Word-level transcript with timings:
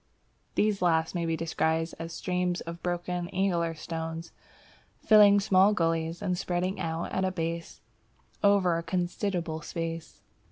(These 0.55 0.81
last 0.81 1.13
may 1.13 1.27
be 1.27 1.37
described 1.37 1.93
as 1.99 2.11
streams 2.11 2.61
of 2.61 2.81
broken, 2.81 3.29
angular 3.29 3.75
stones, 3.75 4.31
filling 4.97 5.39
small 5.39 5.75
gullies, 5.75 6.23
and 6.23 6.35
spreading 6.35 6.79
out 6.79 7.11
at 7.11 7.21
the 7.21 7.31
base 7.31 7.81
over 8.43 8.79
a 8.79 8.81
considerable 8.81 9.61
space.) 9.61 10.19